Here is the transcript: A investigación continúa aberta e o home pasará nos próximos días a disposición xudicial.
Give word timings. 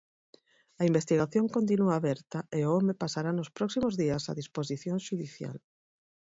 A 0.81 0.83
investigación 0.91 1.45
continúa 1.55 1.93
aberta 1.95 2.39
e 2.57 2.59
o 2.63 2.71
home 2.75 2.93
pasará 3.01 3.31
nos 3.33 3.53
próximos 3.57 3.93
días 4.01 4.23
a 4.31 4.37
disposición 4.41 4.97
xudicial. 5.07 5.57